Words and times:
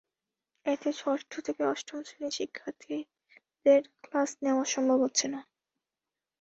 এতে 0.65 0.89
ষষ্ঠ 0.93 1.31
থেকে 1.39 1.61
অষ্টম 1.65 1.99
শ্রেণির 2.01 2.37
শিক্ষার্থীদের 2.37 3.81
ক্লাস 4.03 4.29
নেওয়া 4.43 4.65
সম্ভব 4.65 4.99
হচ্ছে 5.01 5.25
না। 5.27 5.41